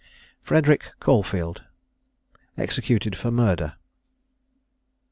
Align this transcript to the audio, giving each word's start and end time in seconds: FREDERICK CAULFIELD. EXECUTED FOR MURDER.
FREDERICK 0.41 0.93
CAULFIELD. 0.99 1.61
EXECUTED 2.57 3.15
FOR 3.15 3.29
MURDER. 3.29 3.75